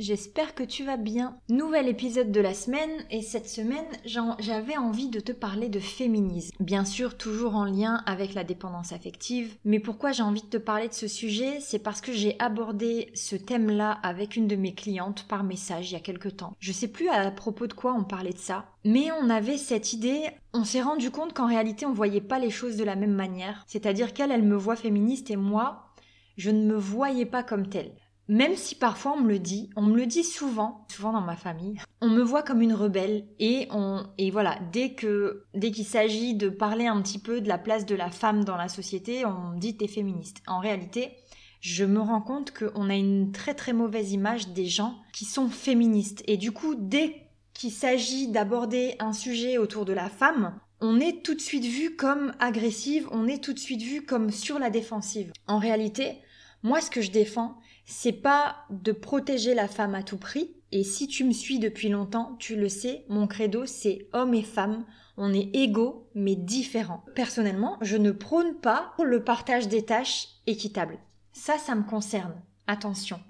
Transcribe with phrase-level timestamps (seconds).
[0.00, 1.36] J'espère que tu vas bien.
[1.50, 6.56] Nouvel épisode de la semaine et cette semaine j'avais envie de te parler de féminisme.
[6.58, 9.54] Bien sûr toujours en lien avec la dépendance affective.
[9.66, 13.10] Mais pourquoi j'ai envie de te parler de ce sujet C'est parce que j'ai abordé
[13.12, 16.56] ce thème-là avec une de mes clientes par message il y a quelque temps.
[16.60, 18.70] Je sais plus à propos de quoi on parlait de ça.
[18.86, 22.48] Mais on avait cette idée, on s'est rendu compte qu'en réalité on voyait pas les
[22.48, 23.64] choses de la même manière.
[23.66, 25.90] C'est-à-dire qu'elle, elle me voit féministe et moi,
[26.38, 27.92] je ne me voyais pas comme telle.
[28.30, 31.34] Même si parfois on me le dit, on me le dit souvent, souvent dans ma
[31.34, 35.84] famille, on me voit comme une rebelle et on et voilà, dès que dès qu'il
[35.84, 39.24] s'agit de parler un petit peu de la place de la femme dans la société,
[39.26, 40.44] on me dit t'es féministe.
[40.46, 41.16] En réalité,
[41.60, 45.48] je me rends compte qu'on a une très très mauvaise image des gens qui sont
[45.48, 51.00] féministes et du coup dès qu'il s'agit d'aborder un sujet autour de la femme, on
[51.00, 54.60] est tout de suite vu comme agressive, on est tout de suite vu comme sur
[54.60, 55.32] la défensive.
[55.48, 56.18] En réalité,
[56.62, 57.56] moi ce que je défends,
[57.90, 60.54] c'est pas de protéger la femme à tout prix.
[60.70, 64.44] Et si tu me suis depuis longtemps, tu le sais, mon credo c'est homme et
[64.44, 64.84] femme.
[65.16, 67.04] On est égaux mais différents.
[67.16, 70.98] Personnellement, je ne prône pas le partage des tâches équitable.
[71.32, 72.40] Ça, ça me concerne.
[72.68, 73.20] Attention.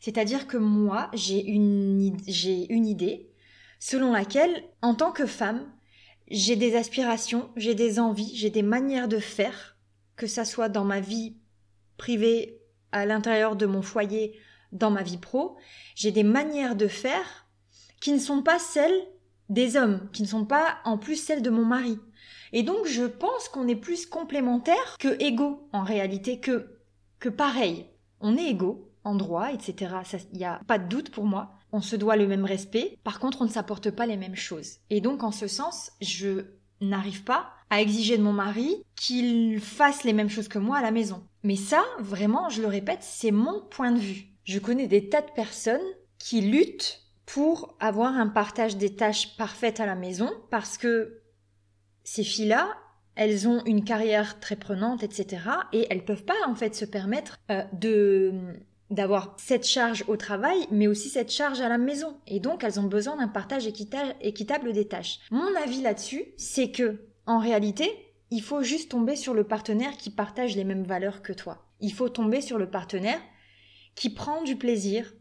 [0.00, 3.32] C'est-à-dire que moi, j'ai une, j'ai une idée
[3.80, 5.66] selon laquelle, en tant que femme,
[6.30, 9.76] j'ai des aspirations, j'ai des envies, j'ai des manières de faire,
[10.14, 11.36] que ça soit dans ma vie
[11.96, 12.60] privée
[12.94, 14.38] à l'intérieur de mon foyer
[14.72, 15.56] dans ma vie pro,
[15.96, 17.46] j'ai des manières de faire
[18.00, 19.06] qui ne sont pas celles
[19.48, 21.98] des hommes, qui ne sont pas en plus celles de mon mari.
[22.52, 26.78] Et donc je pense qu'on est plus complémentaires que égaux en réalité, que,
[27.18, 27.86] que pareil.
[28.20, 29.96] On est égaux en droit, etc.
[30.32, 31.56] Il n'y a pas de doute pour moi.
[31.72, 32.96] On se doit le même respect.
[33.02, 34.78] Par contre, on ne s'apporte pas les mêmes choses.
[34.88, 36.44] Et donc en ce sens, je
[36.80, 40.82] n'arrive pas à exiger de mon mari qu'il fasse les mêmes choses que moi à
[40.82, 41.26] la maison.
[41.44, 44.24] Mais ça, vraiment, je le répète, c'est mon point de vue.
[44.44, 45.80] Je connais des tas de personnes
[46.18, 51.20] qui luttent pour avoir un partage des tâches parfaites à la maison parce que
[52.02, 52.74] ces filles-là,
[53.14, 55.42] elles ont une carrière très prenante, etc.
[55.72, 58.32] Et elles peuvent pas en fait se permettre euh, de
[58.90, 62.18] d'avoir cette charge au travail, mais aussi cette charge à la maison.
[62.26, 65.20] Et donc, elles ont besoin d'un partage équitable des tâches.
[65.30, 67.90] Mon avis là-dessus, c'est que, en réalité,
[68.34, 71.68] il faut juste tomber sur le partenaire qui partage les mêmes valeurs que toi.
[71.78, 73.20] Il faut tomber sur le partenaire
[73.94, 75.14] qui prend du plaisir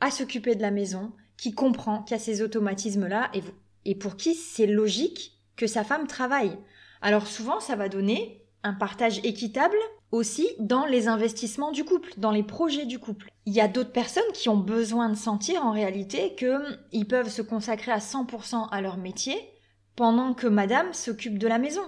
[0.00, 3.42] à s'occuper de la maison, qui comprend qu'il y a ces automatismes-là et,
[3.84, 6.58] et pour qui c'est logique que sa femme travaille.
[7.02, 9.76] Alors souvent, ça va donner un partage équitable
[10.10, 13.30] aussi dans les investissements du couple, dans les projets du couple.
[13.44, 17.42] Il y a d'autres personnes qui ont besoin de sentir en réalité qu'ils peuvent se
[17.42, 19.36] consacrer à 100% à leur métier
[19.94, 21.82] pendant que madame s'occupe de la maison.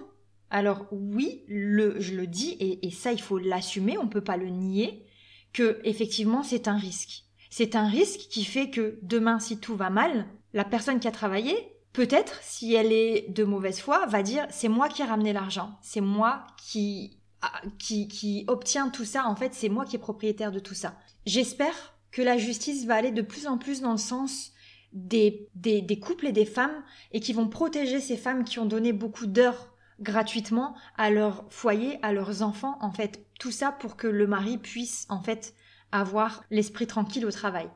[0.50, 4.36] Alors oui, le, je le dis, et, ça il faut l'assumer, on ne peut pas
[4.36, 5.04] le nier,
[5.52, 7.24] que effectivement c'est un risque.
[7.50, 11.12] C'est un risque qui fait que demain, si tout va mal, la personne qui a
[11.12, 11.54] travaillé,
[11.92, 15.78] peut-être, si elle est de mauvaise foi, va dire c'est moi qui ai ramené l'argent,
[15.82, 20.00] c'est moi qui, ah, qui, qui obtient tout ça, en fait c'est moi qui est
[20.00, 20.96] propriétaire de tout ça.
[21.26, 24.52] J'espère que la justice va aller de plus en plus dans le sens
[24.92, 26.82] des, des, des couples et des femmes
[27.12, 31.98] et qui vont protéger ces femmes qui ont donné beaucoup d'heures gratuitement à leur foyer,
[32.02, 35.54] à leurs enfants, en fait, tout ça pour que le mari puisse, en fait,
[35.92, 37.70] avoir l'esprit tranquille au travail.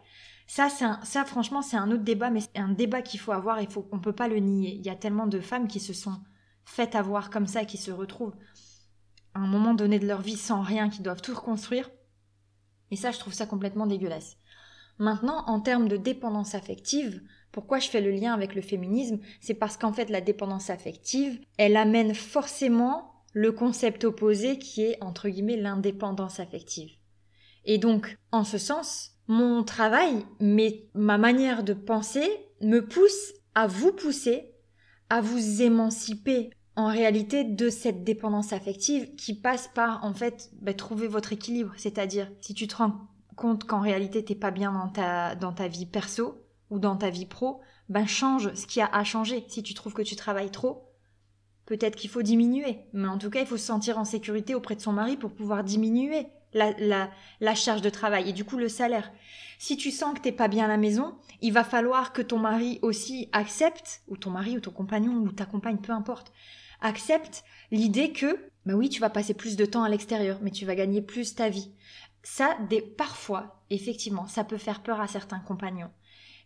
[0.46, 3.58] Ça, c'est ça, franchement, c'est un autre débat, mais c'est un débat qu'il faut avoir
[3.58, 4.74] et faut, on peut pas le nier.
[4.74, 6.20] Il y a tellement de femmes qui se sont
[6.64, 8.36] faites avoir comme ça, qui se retrouvent
[9.34, 11.90] à un moment donné de leur vie sans rien, qui doivent tout reconstruire.
[12.90, 14.36] Et ça, je trouve ça complètement dégueulasse.
[14.98, 19.18] Maintenant, en termes de dépendance affective, pourquoi je fais le lien avec le féminisme?
[19.40, 25.02] C'est parce qu'en fait, la dépendance affective, elle amène forcément le concept opposé qui est,
[25.02, 26.90] entre guillemets, l'indépendance affective.
[27.64, 32.28] Et donc, en ce sens, mon travail, mais ma manière de penser
[32.60, 34.52] me pousse à vous pousser,
[35.10, 40.74] à vous émanciper en réalité de cette dépendance affective qui passe par en fait bah,
[40.74, 41.72] trouver votre équilibre.
[41.76, 42.94] C'est-à-dire si tu te rends
[43.36, 47.10] compte qu'en réalité t'es pas bien dans ta, dans ta vie perso, ou dans ta
[47.10, 49.44] vie pro, ben change ce qui a à changer.
[49.48, 50.88] Si tu trouves que tu travailles trop,
[51.66, 52.78] peut-être qu'il faut diminuer.
[52.94, 55.32] Mais en tout cas, il faut se sentir en sécurité auprès de son mari pour
[55.32, 59.12] pouvoir diminuer la, la, la charge de travail et du coup le salaire.
[59.58, 62.38] Si tu sens que t'es pas bien à la maison, il va falloir que ton
[62.38, 66.32] mari aussi accepte, ou ton mari ou ton compagnon ou ta compagne, peu importe,
[66.80, 70.64] accepte l'idée que, bah oui, tu vas passer plus de temps à l'extérieur, mais tu
[70.64, 71.70] vas gagner plus ta vie.
[72.22, 72.56] Ça,
[72.96, 75.90] parfois, effectivement, ça peut faire peur à certains compagnons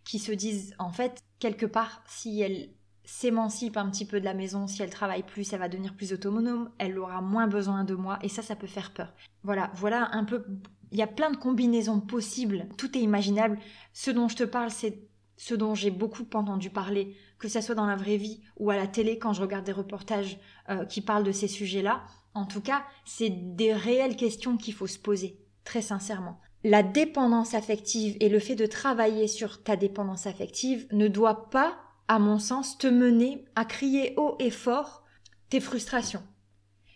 [0.04, 2.70] qui se disent, en fait, quelque part, si elle
[3.04, 6.12] s'émancipe un petit peu de la maison, si elle travaille plus, elle va devenir plus
[6.12, 9.12] autonome, elle aura moins besoin de moi, et ça, ça peut faire peur.
[9.42, 10.44] Voilà, voilà un peu.
[10.92, 13.58] Il y a plein de combinaisons possibles, tout est imaginable.
[13.92, 17.74] Ce dont je te parle, c'est ce dont j'ai beaucoup entendu parler, que ce soit
[17.74, 20.38] dans la vraie vie ou à la télé quand je regarde des reportages
[20.70, 22.04] euh, qui parlent de ces sujets-là.
[22.34, 26.40] En tout cas, c'est des réelles questions qu'il faut se poser, très sincèrement.
[26.64, 31.76] La dépendance affective et le fait de travailler sur ta dépendance affective ne doit pas
[32.08, 35.04] à mon sens, te mener à crier haut et fort
[35.50, 36.22] tes frustrations.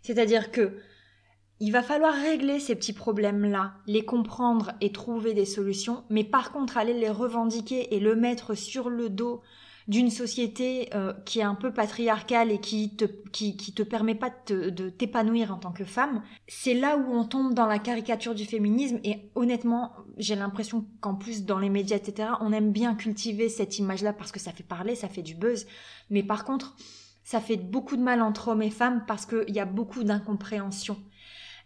[0.02, 0.78] C'est-à-dire que
[1.62, 6.52] il va falloir régler ces petits problèmes-là, les comprendre et trouver des solutions, mais par
[6.52, 9.42] contre aller les revendiquer et le mettre sur le dos
[9.90, 14.14] d'une société euh, qui est un peu patriarcale et qui te, qui, qui te permet
[14.14, 18.36] pas de t'épanouir en tant que femme, c'est là où on tombe dans la caricature
[18.36, 22.94] du féminisme et honnêtement, j'ai l'impression qu'en plus dans les médias, etc., on aime bien
[22.94, 25.66] cultiver cette image-là parce que ça fait parler, ça fait du buzz,
[26.08, 26.76] mais par contre,
[27.24, 30.98] ça fait beaucoup de mal entre hommes et femmes parce qu'il y a beaucoup d'incompréhension.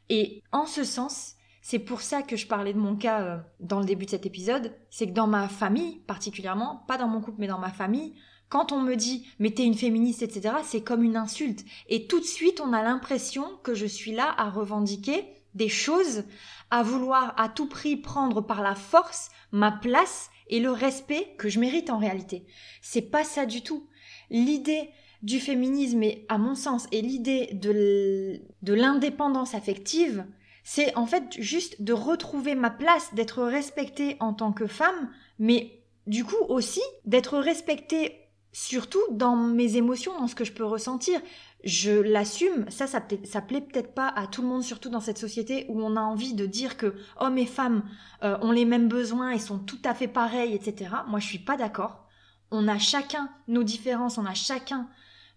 [0.08, 1.33] Et en ce sens,
[1.66, 4.26] c'est pour ça que je parlais de mon cas euh, dans le début de cet
[4.26, 8.14] épisode, c'est que dans ma famille particulièrement, pas dans mon couple mais dans ma famille,
[8.50, 11.64] quand on me dit mais t'es une féministe, etc., c'est comme une insulte.
[11.88, 15.24] Et tout de suite on a l'impression que je suis là à revendiquer
[15.54, 16.24] des choses,
[16.70, 21.48] à vouloir à tout prix prendre par la force ma place et le respect que
[21.48, 22.44] je mérite en réalité.
[22.82, 23.88] C'est pas ça du tout.
[24.28, 24.90] L'idée
[25.22, 30.26] du féminisme, et à mon sens, et l'idée de l'indépendance affective,
[30.64, 35.84] c'est en fait juste de retrouver ma place, d'être respectée en tant que femme, mais
[36.06, 41.20] du coup aussi d'être respectée surtout dans mes émotions, dans ce que je peux ressentir.
[41.64, 45.66] Je l'assume, ça, ça, plaît peut-être pas à tout le monde, surtout dans cette société
[45.68, 47.82] où on a envie de dire que hommes et femmes
[48.22, 50.90] euh, ont les mêmes besoins et sont tout à fait pareils, etc.
[51.08, 52.06] Moi, je suis pas d'accord.
[52.50, 54.88] On a chacun nos différences, on a chacun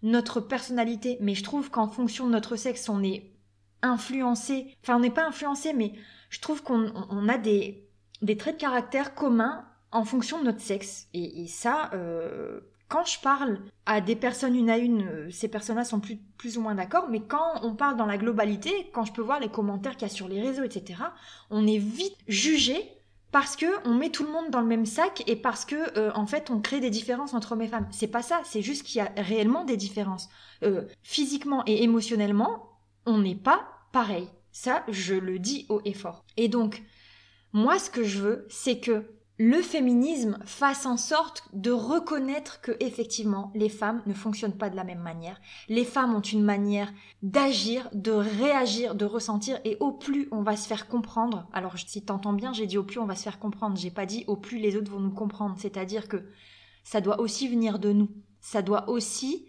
[0.02, 3.32] notre personnalité, mais je trouve qu'en fonction de notre sexe, on est
[3.82, 5.92] influencé, enfin on n'est pas influencé, mais
[6.30, 7.88] je trouve qu'on a des,
[8.22, 11.08] des traits de caractère communs en fonction de notre sexe.
[11.14, 15.84] Et, ça, euh, quand je parle à des personnes une à une, euh, ces personnes-là
[15.84, 19.12] sont plus, plus ou moins d'accord, mais quand on parle dans la globalité, quand je
[19.12, 21.02] peux voir les commentaires qu'il y a sur les réseaux, etc.,
[21.50, 22.76] on est vite jugé
[23.30, 26.10] parce que on met tout le monde dans le même sac et parce que euh,
[26.14, 27.86] en fait on crée des différences entre hommes et femmes.
[27.90, 30.28] C'est pas ça, c'est juste qu'il y a réellement des différences.
[31.02, 32.77] physiquement et émotionnellement,
[33.08, 34.28] on n'est pas pareil.
[34.52, 36.24] Ça, je le dis haut et fort.
[36.36, 36.82] Et donc,
[37.52, 39.06] moi, ce que je veux, c'est que
[39.38, 44.74] le féminisme fasse en sorte de reconnaître que effectivement les femmes ne fonctionnent pas de
[44.74, 45.40] la même manière.
[45.68, 50.56] Les femmes ont une manière d'agir, de réagir, de ressentir et au plus on va
[50.56, 51.46] se faire comprendre.
[51.52, 54.06] Alors si t'entends bien, j'ai dit au plus on va se faire comprendre, j'ai pas
[54.06, 56.24] dit au plus les autres vont nous comprendre, c'est-à-dire que
[56.82, 58.08] ça doit aussi venir de nous.
[58.40, 59.46] Ça doit aussi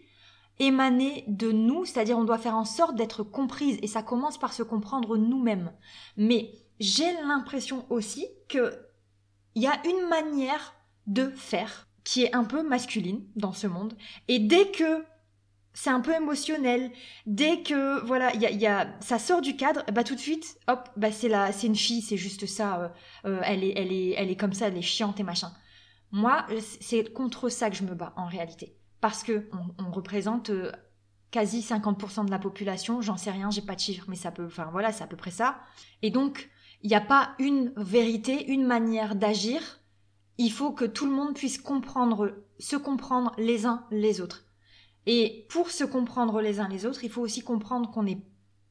[0.59, 4.53] émaner de nous, c'est-à-dire on doit faire en sorte d'être comprise et ça commence par
[4.53, 5.71] se comprendre nous-mêmes.
[6.17, 8.77] Mais j'ai l'impression aussi que
[9.55, 10.75] il y a une manière
[11.07, 13.93] de faire qui est un peu masculine dans ce monde
[14.27, 15.03] et dès que
[15.73, 16.91] c'est un peu émotionnel.
[17.25, 20.89] Dès que voilà, il y a, ça sort du cadre, bah tout de suite, hop,
[20.97, 22.81] bah c'est la, c'est une fille, c'est juste ça.
[22.81, 22.89] Euh,
[23.29, 25.53] euh, elle est, elle est, elle est comme ça, elle est chiante et machin.
[26.11, 26.45] Moi,
[26.81, 30.71] c'est contre ça que je me bats en réalité parce que on, représente euh,
[31.31, 34.45] quasi 50% de la population, j'en sais rien, j'ai pas de chiffres, mais ça peut,
[34.45, 35.59] enfin voilà, c'est à peu près ça.
[36.01, 36.49] Et donc,
[36.81, 39.79] il n'y a pas une vérité, une manière d'agir.
[40.37, 44.45] Il faut que tout le monde puisse comprendre, se comprendre les uns les autres.
[45.05, 48.21] Et pour se comprendre les uns les autres, il faut aussi comprendre qu'on n'est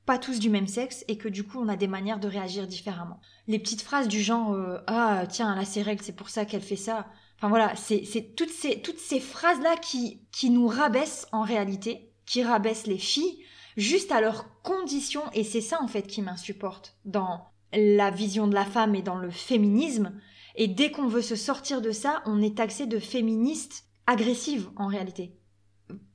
[0.09, 2.67] pas tous du même sexe et que du coup on a des manières de réagir
[2.67, 3.21] différemment.
[3.47, 6.47] Les petites phrases du genre euh, ah tiens elle a ses règles c'est pour ça
[6.47, 7.07] qu'elle fait ça
[7.39, 12.43] Enfin voilà, c'est toutes ces, toutes ces phrases-là qui, qui nous rabaissent en réalité, qui
[12.43, 13.39] rabaissent les filles
[13.77, 18.55] juste à leurs conditions, et c'est ça en fait qui m'insupporte dans la vision de
[18.55, 20.13] la femme et dans le féminisme.
[20.57, 24.89] Et dès qu'on veut se sortir de ça, on est taxé de féministe agressive en
[24.89, 25.37] réalité.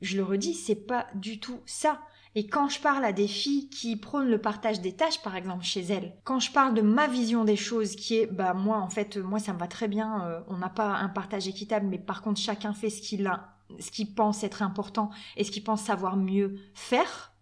[0.01, 2.01] Je le redis, c'est pas du tout ça.
[2.35, 5.63] Et quand je parle à des filles qui prônent le partage des tâches, par exemple,
[5.63, 8.89] chez elles, quand je parle de ma vision des choses, qui est, bah moi, en
[8.89, 11.99] fait, moi, ça me va très bien, euh, on n'a pas un partage équitable, mais
[11.99, 15.63] par contre, chacun fait ce qu'il a, ce qu'il pense être important et ce qu'il
[15.63, 17.33] pense savoir mieux faire,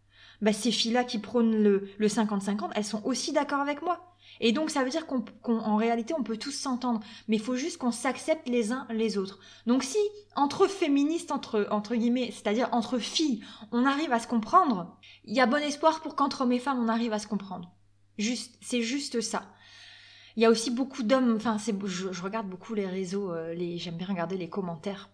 [0.41, 4.10] bah ces filles-là qui prônent le, le 50-50, elles sont aussi d'accord avec moi.
[4.39, 7.77] Et donc ça veut dire qu'en réalité on peut tous s'entendre, mais il faut juste
[7.77, 9.39] qu'on s'accepte les uns les autres.
[9.65, 9.97] Donc si
[10.35, 15.41] entre féministes entre entre guillemets, c'est-à-dire entre filles, on arrive à se comprendre, il y
[15.41, 17.71] a bon espoir pour qu'entre hommes et femmes on arrive à se comprendre.
[18.17, 19.43] Juste, c'est juste ça.
[20.35, 24.07] Il y a aussi beaucoup d'hommes, enfin je, regarde beaucoup les réseaux, euh, j'aime bien
[24.07, 25.09] regarder les commentaires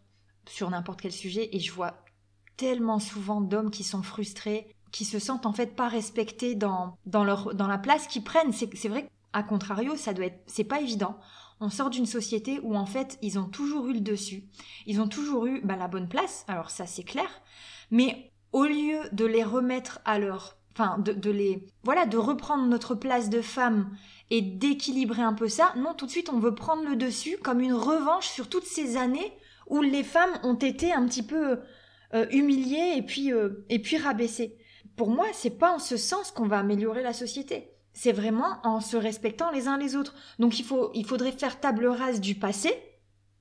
[0.48, 2.06] sur n'importe quel sujet et je vois
[2.56, 7.24] tellement souvent d'hommes qui sont frustrés, qui se sentent en fait pas respectés dans, dans,
[7.24, 8.54] leur, dans la place qu'ils prennent.
[8.54, 11.18] C'est vrai qu'à contrario, ça doit être, c'est pas évident.
[11.60, 14.44] On sort d'une société où en fait ils ont toujours eu le dessus,
[14.86, 17.30] ils ont toujours eu bah, la bonne place, alors ça c'est clair,
[17.90, 22.94] mais au lieu de les remettre à leur enfin de, les voilà de reprendre notre
[22.94, 23.90] place de femme
[24.30, 27.62] et d'équilibrer un peu ça non tout de suite on veut prendre le dessus comme
[27.62, 29.34] une revanche sur toutes ces années
[29.66, 31.60] où les femmes ont été un petit peu
[32.14, 34.56] euh, humiliées et puis euh, et puis rabaissées.
[34.98, 37.72] Pour moi, c'est pas en ce sens qu'on va améliorer la société.
[37.94, 40.16] C'est vraiment en se respectant les uns les autres.
[40.40, 42.74] Donc il faut il faudrait faire table rase du passé,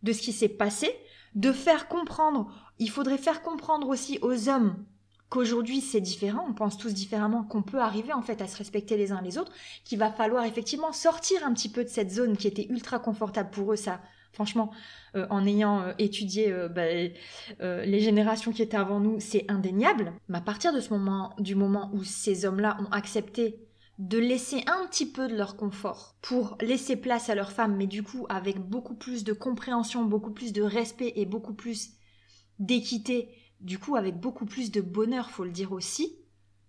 [0.03, 0.95] de ce qui s'est passé,
[1.35, 4.77] de faire comprendre, il faudrait faire comprendre aussi aux hommes
[5.29, 8.97] qu'aujourd'hui c'est différent, on pense tous différemment, qu'on peut arriver en fait à se respecter
[8.97, 9.53] les uns les autres,
[9.85, 13.51] qu'il va falloir effectivement sortir un petit peu de cette zone qui était ultra confortable
[13.51, 14.01] pour eux, ça
[14.37, 14.71] Franchement,
[15.15, 16.85] euh, en ayant euh, étudié euh, bah,
[17.59, 20.13] les générations qui étaient avant nous, c'est indéniable.
[20.29, 23.59] Mais à partir de ce moment, du moment où ces hommes-là ont accepté
[23.99, 27.87] de laisser un petit peu de leur confort pour laisser place à leurs femmes, mais
[27.87, 31.93] du coup avec beaucoup plus de compréhension, beaucoup plus de respect et beaucoup plus
[32.59, 33.31] d'équité,
[33.63, 36.19] du coup avec beaucoup plus de bonheur, faut le dire aussi,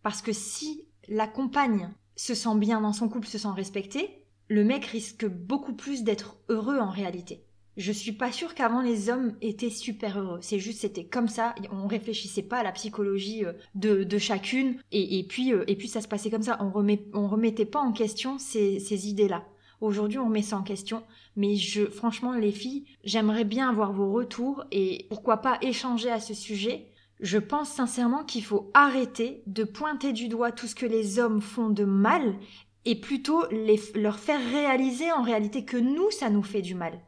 [0.04, 4.64] parce que si la compagne se sent bien dans son couple, se sent respectée, le
[4.64, 7.44] mec risque beaucoup plus d'être heureux en réalité
[7.77, 10.39] je suis pas sûre qu'avant les hommes étaient super heureux.
[10.41, 11.53] C'est juste c'était comme ça.
[11.72, 15.75] On réfléchissait pas à la psychologie euh, de, de chacune et, et puis euh, et
[15.75, 16.57] puis ça se passait comme ça.
[16.60, 19.46] On remet on remettait pas en question ces, ces idées là.
[19.79, 21.03] Aujourd'hui, on remet ça en question,
[21.36, 26.19] mais je, franchement, les filles, j'aimerais bien avoir vos retours et pourquoi pas échanger à
[26.19, 26.88] ce sujet.
[27.19, 31.41] Je pense sincèrement qu'il faut arrêter de pointer du doigt tout ce que les hommes
[31.41, 32.38] font de mal
[32.86, 37.00] et plutôt les, leur faire réaliser en réalité que nous, ça nous fait du mal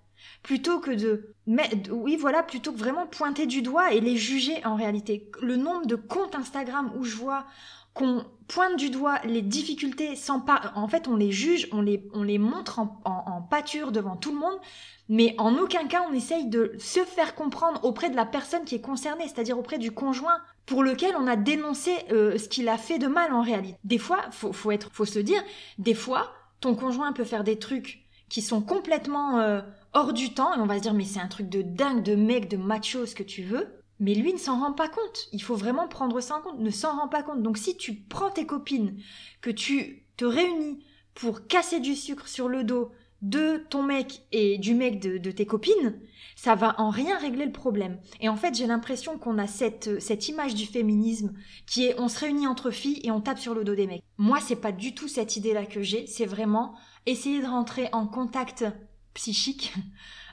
[0.43, 4.63] plutôt que de mais oui voilà plutôt que vraiment pointer du doigt et les juger
[4.65, 5.29] en réalité.
[5.41, 7.45] Le nombre de comptes Instagram où je vois
[7.93, 12.07] qu'on pointe du doigt les difficultés sans pas en fait on les juge on les
[12.13, 14.57] on les montre en, en, pâture devant tout le monde
[15.07, 18.75] mais en aucun cas on essaye de se faire comprendre auprès de la personne qui
[18.75, 22.77] est concernée c'est-à-dire auprès du conjoint pour lequel on a dénoncé euh, ce qu'il a
[22.77, 23.77] fait de mal en réalité.
[23.83, 25.41] Des fois faut faut être faut se dire
[25.77, 29.61] des fois ton conjoint peut faire des trucs qui sont complètement euh,
[29.93, 32.15] hors du temps et on va se dire mais c'est un truc de dingue, de
[32.15, 33.67] mec, de macho, ce que tu veux.
[33.99, 35.27] Mais lui ne s'en rend pas compte.
[35.33, 36.59] Il faut vraiment prendre ça en compte.
[36.59, 37.43] Ne s'en rend pas compte.
[37.43, 38.97] Donc si tu prends tes copines,
[39.41, 40.79] que tu te réunis
[41.15, 45.31] pour casser du sucre sur le dos de ton mec et du mec de, de
[45.31, 45.99] tes copines,
[46.37, 47.99] ça va en rien régler le problème.
[48.21, 51.33] Et en fait, j'ai l'impression qu'on a cette, cette image du féminisme
[51.65, 54.03] qui est on se réunit entre filles et on tape sur le dos des mecs.
[54.17, 56.07] Moi, c'est pas du tout cette idée-là que j'ai.
[56.07, 56.75] C'est vraiment
[57.09, 58.65] essayer de rentrer en contact
[59.13, 59.73] psychique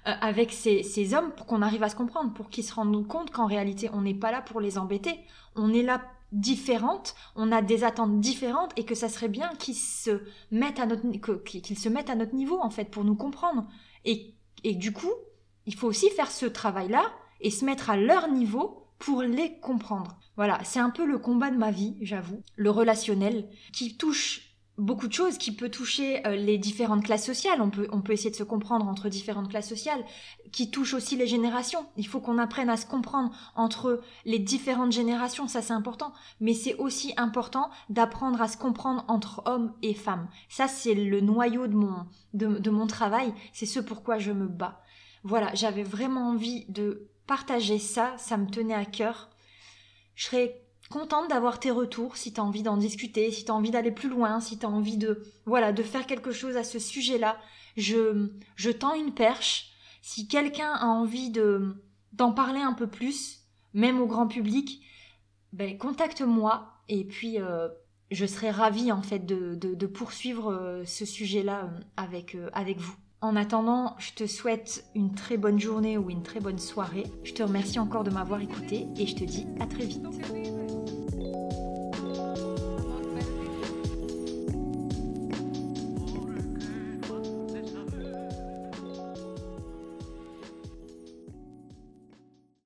[0.07, 3.31] euh, avec ces, hommes pour qu'on arrive à se comprendre, pour qu'ils se rendent compte
[3.31, 5.21] qu'en réalité on n'est pas là pour les embêter,
[5.55, 6.03] on est là
[6.33, 10.87] différentes, on a des attentes différentes et que ça serait bien qu'ils se mettent à
[10.87, 11.09] notre
[11.45, 13.67] qu'ils se mettent à notre niveau en fait pour nous comprendre.
[14.05, 15.13] Et, et du coup
[15.67, 19.59] il faut aussi faire ce travail là et se mettre à leur niveau pour les
[19.61, 20.19] comprendre.
[20.37, 24.46] Voilà, c'est un peu le combat de ma vie, j'avoue, le relationnel, qui touche
[24.79, 27.61] beaucoup de choses qui peut toucher euh, les différentes classes sociales.
[27.61, 30.05] On peut, on peut essayer de se comprendre entre différentes classes sociales,
[30.53, 31.87] qui touche aussi les générations.
[31.97, 36.13] Il faut qu'on apprenne à se comprendre entre les différentes générations, ça c'est important.
[36.41, 40.29] Mais c'est aussi important d'apprendre à se comprendre entre hommes et femmes.
[40.49, 43.33] Ça c'est le noyau de mon, de, de mon travail.
[43.53, 44.83] C'est ce pourquoi je me bats.
[45.25, 48.15] Voilà, j'avais vraiment envie de partager ça.
[48.19, 49.31] Ça me tenait à cœur.
[50.15, 53.55] Je serais contente d'avoir tes retours, si tu as envie d'en discuter, si tu as
[53.55, 56.65] envie d'aller plus loin, si tu as envie de voilà, de faire quelque chose à
[56.65, 57.39] ce sujet-là.
[57.77, 59.73] Je je tends une perche.
[60.03, 63.41] Si quelqu'un a envie de d'en parler un peu plus,
[63.75, 64.83] même au grand public,
[65.53, 67.69] ben contacte-moi et puis euh,
[68.11, 72.95] je serai ravie en fait de, de, poursuivre euh, ce sujet-là euh, avec, avec vous.
[73.21, 77.05] En attendant, je te souhaite une très bonne journée ou une très bonne soirée.
[77.25, 80.05] Je te remercie encore de m'avoir écouté et je te dis à très vite.